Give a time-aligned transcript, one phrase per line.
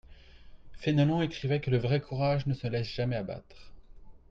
[0.79, 3.71] Fénelon écrivait que le vrai courage ne se laisse jamais abattre.